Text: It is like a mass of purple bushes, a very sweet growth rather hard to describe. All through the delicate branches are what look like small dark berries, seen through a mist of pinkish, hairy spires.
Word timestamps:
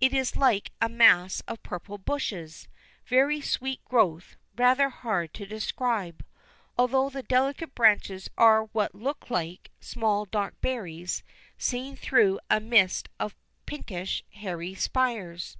It 0.00 0.14
is 0.14 0.34
like 0.34 0.70
a 0.80 0.88
mass 0.88 1.42
of 1.46 1.62
purple 1.62 1.98
bushes, 1.98 2.68
a 2.72 3.04
very 3.10 3.42
sweet 3.42 3.84
growth 3.84 4.34
rather 4.56 4.88
hard 4.88 5.34
to 5.34 5.44
describe. 5.44 6.24
All 6.78 6.88
through 6.88 7.10
the 7.10 7.22
delicate 7.22 7.74
branches 7.74 8.30
are 8.38 8.64
what 8.68 8.94
look 8.94 9.28
like 9.28 9.70
small 9.78 10.24
dark 10.24 10.58
berries, 10.62 11.22
seen 11.58 11.96
through 11.96 12.40
a 12.48 12.60
mist 12.60 13.10
of 13.20 13.36
pinkish, 13.66 14.24
hairy 14.30 14.74
spires. 14.74 15.58